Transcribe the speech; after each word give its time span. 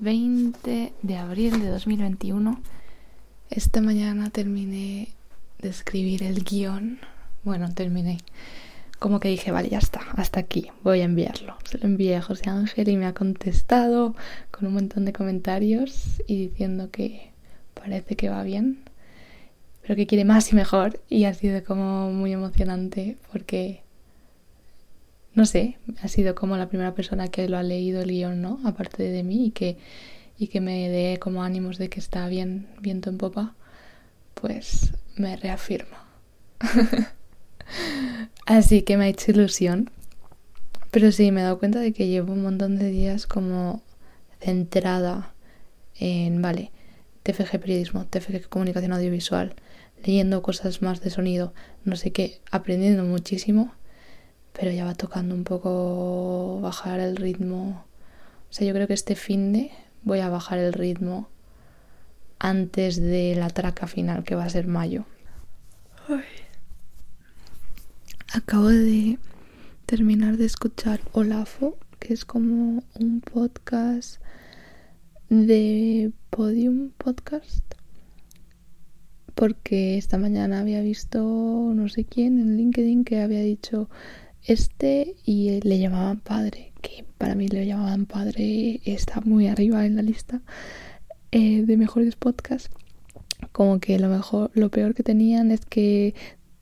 20 0.00 0.92
de 1.02 1.16
abril 1.16 1.60
de 1.60 1.68
2021. 1.68 2.60
Esta 3.50 3.80
mañana 3.80 4.30
terminé 4.30 5.08
de 5.58 5.68
escribir 5.68 6.22
el 6.22 6.44
guion. 6.44 7.00
Bueno, 7.42 7.72
terminé. 7.74 8.18
Como 8.98 9.18
que 9.20 9.28
dije, 9.28 9.50
vale, 9.50 9.68
ya 9.68 9.78
está, 9.78 10.00
hasta 10.16 10.40
aquí, 10.40 10.68
voy 10.82 11.00
a 11.00 11.04
enviarlo. 11.04 11.56
Se 11.64 11.78
lo 11.78 11.84
envié 11.84 12.16
a 12.16 12.22
José 12.22 12.50
Ángel 12.50 12.88
y 12.88 12.96
me 12.96 13.06
ha 13.06 13.14
contestado 13.14 14.14
con 14.50 14.66
un 14.66 14.74
montón 14.74 15.04
de 15.04 15.12
comentarios 15.12 16.22
y 16.26 16.48
diciendo 16.48 16.90
que 16.90 17.32
parece 17.74 18.16
que 18.16 18.28
va 18.28 18.42
bien, 18.42 18.78
pero 19.82 19.96
que 19.96 20.06
quiere 20.06 20.24
más 20.24 20.52
y 20.52 20.56
mejor. 20.56 21.00
Y 21.08 21.24
ha 21.24 21.34
sido 21.34 21.62
como 21.64 22.12
muy 22.12 22.32
emocionante 22.32 23.16
porque 23.32 23.82
no 25.38 25.46
sé, 25.46 25.78
ha 26.02 26.08
sido 26.08 26.34
como 26.34 26.56
la 26.56 26.68
primera 26.68 26.94
persona 26.94 27.28
que 27.28 27.48
lo 27.48 27.56
ha 27.58 27.62
leído 27.62 28.02
el 28.02 28.10
guion, 28.10 28.42
¿no? 28.42 28.58
Aparte 28.64 29.04
de 29.04 29.22
mí 29.22 29.46
y 29.46 29.50
que, 29.52 29.78
y 30.36 30.48
que 30.48 30.60
me 30.60 30.88
dé 30.88 31.20
como 31.20 31.44
ánimos 31.44 31.78
de 31.78 31.88
que 31.88 32.00
está 32.00 32.26
bien, 32.26 32.66
viento 32.80 33.08
en 33.08 33.18
popa, 33.18 33.54
pues 34.34 34.94
me 35.14 35.36
reafirma. 35.36 36.08
Así 38.46 38.82
que 38.82 38.96
me 38.96 39.04
ha 39.04 39.08
hecho 39.08 39.30
ilusión. 39.30 39.90
Pero 40.90 41.12
sí, 41.12 41.30
me 41.30 41.40
he 41.40 41.44
dado 41.44 41.60
cuenta 41.60 41.78
de 41.78 41.92
que 41.92 42.08
llevo 42.08 42.32
un 42.32 42.42
montón 42.42 42.76
de 42.76 42.90
días 42.90 43.28
como 43.28 43.80
centrada 44.40 45.34
en, 46.00 46.42
vale, 46.42 46.72
TFG 47.22 47.60
periodismo, 47.60 48.06
TFG 48.06 48.48
comunicación 48.48 48.92
audiovisual, 48.92 49.54
leyendo 50.04 50.42
cosas 50.42 50.82
más 50.82 51.00
de 51.00 51.10
sonido, 51.10 51.54
no 51.84 51.94
sé 51.94 52.10
qué, 52.10 52.40
aprendiendo 52.50 53.04
muchísimo 53.04 53.77
pero 54.58 54.72
ya 54.72 54.84
va 54.84 54.94
tocando 54.94 55.36
un 55.36 55.44
poco 55.44 56.60
bajar 56.60 56.98
el 56.98 57.16
ritmo. 57.16 57.84
O 58.50 58.52
sea, 58.52 58.66
yo 58.66 58.74
creo 58.74 58.88
que 58.88 58.94
este 58.94 59.14
fin 59.14 59.52
de 59.52 59.70
voy 60.02 60.18
a 60.18 60.28
bajar 60.28 60.58
el 60.58 60.72
ritmo 60.72 61.28
antes 62.40 63.00
de 63.00 63.36
la 63.36 63.50
traca 63.50 63.86
final, 63.86 64.24
que 64.24 64.34
va 64.34 64.44
a 64.44 64.50
ser 64.50 64.66
mayo. 64.66 65.04
Acabo 68.34 68.68
de 68.68 69.18
terminar 69.86 70.36
de 70.36 70.46
escuchar 70.46 71.00
Olafo, 71.12 71.78
que 72.00 72.12
es 72.12 72.24
como 72.24 72.82
un 72.98 73.20
podcast 73.20 74.20
de 75.28 76.10
Podium 76.30 76.90
Podcast. 76.98 77.64
Porque 79.36 79.98
esta 79.98 80.18
mañana 80.18 80.58
había 80.58 80.80
visto 80.80 81.20
no 81.74 81.88
sé 81.88 82.04
quién 82.04 82.40
en 82.40 82.56
LinkedIn 82.56 83.04
que 83.04 83.20
había 83.20 83.40
dicho 83.40 83.88
este 84.44 85.16
y 85.24 85.60
le 85.60 85.78
llamaban 85.78 86.20
padre, 86.20 86.72
que 86.80 87.04
para 87.18 87.34
mí 87.34 87.48
le 87.48 87.66
llamaban 87.66 88.06
padre, 88.06 88.80
está 88.84 89.20
muy 89.20 89.46
arriba 89.46 89.84
en 89.84 89.96
la 89.96 90.02
lista 90.02 90.40
eh, 91.30 91.62
de 91.62 91.76
mejores 91.76 92.16
podcasts. 92.16 92.70
Como 93.52 93.80
que 93.80 93.98
lo 93.98 94.08
mejor, 94.08 94.50
lo 94.54 94.70
peor 94.70 94.94
que 94.94 95.02
tenían 95.02 95.50
es 95.50 95.64
que 95.64 96.14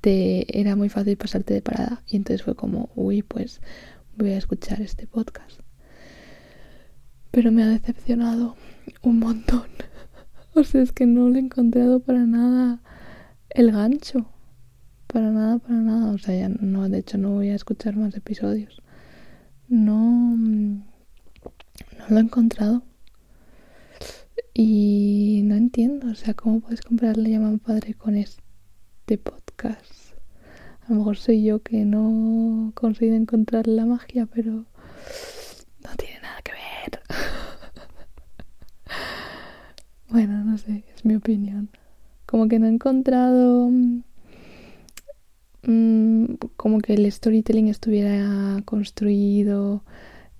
te 0.00 0.60
era 0.60 0.76
muy 0.76 0.88
fácil 0.88 1.16
pasarte 1.16 1.54
de 1.54 1.62
parada. 1.62 2.02
Y 2.06 2.16
entonces 2.16 2.42
fue 2.42 2.54
como, 2.54 2.90
uy, 2.94 3.22
pues 3.22 3.60
voy 4.16 4.30
a 4.30 4.38
escuchar 4.38 4.80
este 4.82 5.06
podcast. 5.06 5.60
Pero 7.30 7.50
me 7.50 7.62
ha 7.62 7.66
decepcionado 7.66 8.56
un 9.00 9.18
montón. 9.18 9.66
o 10.54 10.64
sea, 10.64 10.82
es 10.82 10.92
que 10.92 11.06
no 11.06 11.30
le 11.30 11.38
he 11.38 11.42
encontrado 11.42 12.00
para 12.00 12.26
nada 12.26 12.82
el 13.50 13.72
gancho. 13.72 14.26
Para 15.12 15.30
nada, 15.30 15.58
para 15.58 15.74
nada. 15.74 16.12
O 16.12 16.18
sea, 16.18 16.34
ya 16.34 16.48
no, 16.48 16.88
de 16.88 16.98
hecho 16.98 17.18
no 17.18 17.32
voy 17.32 17.50
a 17.50 17.54
escuchar 17.54 17.96
más 17.96 18.16
episodios. 18.16 18.80
No, 19.68 20.36
no 20.36 20.84
lo 22.08 22.16
he 22.16 22.20
encontrado. 22.20 22.82
Y 24.54 25.42
no 25.44 25.54
entiendo, 25.54 26.10
o 26.10 26.14
sea, 26.14 26.34
¿cómo 26.34 26.60
puedes 26.60 26.80
comprarle 26.80 27.30
llaman 27.30 27.58
padre 27.58 27.94
con 27.94 28.16
este 28.16 29.18
podcast? 29.18 30.14
A 30.86 30.92
lo 30.92 30.96
mejor 30.96 31.16
soy 31.16 31.44
yo 31.44 31.62
que 31.62 31.84
no 31.84 32.72
consigo 32.74 33.14
encontrar 33.14 33.66
la 33.66 33.86
magia, 33.86 34.26
pero 34.26 34.66
no 35.84 35.96
tiene 35.96 36.20
nada 36.20 36.40
que 36.42 36.52
ver. 36.52 37.00
bueno, 40.08 40.44
no 40.44 40.58
sé, 40.58 40.84
es 40.94 41.04
mi 41.04 41.16
opinión. 41.16 41.70
Como 42.26 42.48
que 42.48 42.58
no 42.58 42.66
he 42.66 42.70
encontrado 42.70 43.70
Mm, 45.64 46.34
como 46.56 46.80
que 46.80 46.94
el 46.94 47.10
storytelling 47.10 47.68
estuviera 47.68 48.62
construido, 48.64 49.84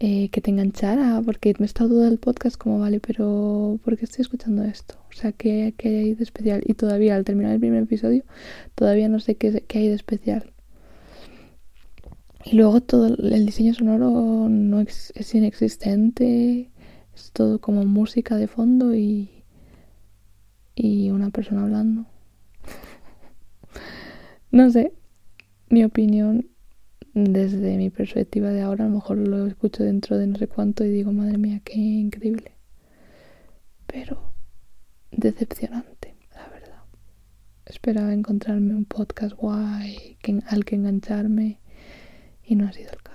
eh, 0.00 0.30
que 0.30 0.40
te 0.40 0.50
enganchara, 0.50 1.20
porque 1.24 1.54
me 1.58 1.64
he 1.64 1.66
estado 1.66 1.90
todo 1.90 2.06
el 2.06 2.18
podcast 2.18 2.56
como, 2.56 2.78
vale, 2.78 3.00
pero 3.00 3.80
¿por 3.84 3.96
qué 3.96 4.04
estoy 4.04 4.22
escuchando 4.22 4.62
esto? 4.64 4.94
O 5.10 5.12
sea, 5.12 5.32
¿qué, 5.32 5.74
hay 5.82 6.14
de 6.14 6.22
especial? 6.22 6.62
Y 6.66 6.74
todavía, 6.74 7.16
al 7.16 7.24
terminar 7.24 7.52
el 7.52 7.60
primer 7.60 7.82
episodio, 7.82 8.24
todavía 8.76 9.08
no 9.08 9.18
sé 9.20 9.36
qué, 9.36 9.64
qué 9.66 9.78
hay 9.78 9.88
de 9.88 9.94
especial. 9.94 10.52
Y 12.44 12.56
luego 12.56 12.80
todo 12.80 13.08
el 13.08 13.46
diseño 13.46 13.74
sonoro 13.74 14.48
no 14.48 14.80
es 14.80 15.34
inexistente, 15.34 16.70
es 17.14 17.32
todo 17.32 17.60
como 17.60 17.84
música 17.84 18.36
de 18.36 18.46
fondo 18.46 18.94
y, 18.94 19.44
y 20.74 21.10
una 21.10 21.30
persona 21.30 21.64
hablando. 21.64 22.06
no 24.52 24.70
sé, 24.70 24.92
mi 25.70 25.84
opinión 25.84 26.48
desde 27.14 27.76
mi 27.76 27.90
perspectiva 27.90 28.50
de 28.50 28.62
ahora, 28.62 28.84
a 28.84 28.88
lo 28.88 28.94
mejor 28.94 29.18
lo 29.18 29.46
escucho 29.46 29.82
dentro 29.82 30.18
de 30.18 30.26
no 30.26 30.36
sé 30.38 30.46
cuánto 30.46 30.84
y 30.84 30.90
digo, 30.90 31.12
madre 31.12 31.38
mía, 31.38 31.60
qué 31.64 31.78
increíble. 31.78 32.52
Pero 33.86 34.32
decepcionante, 35.10 36.14
la 36.34 36.48
verdad. 36.48 36.82
Esperaba 37.66 38.12
encontrarme 38.12 38.74
un 38.74 38.84
podcast 38.84 39.34
guay 39.34 40.16
al 40.46 40.64
que 40.64 40.76
engancharme 40.76 41.60
y 42.44 42.54
no 42.54 42.66
ha 42.66 42.72
sido 42.72 42.90
el 42.92 43.02
caso. 43.02 43.07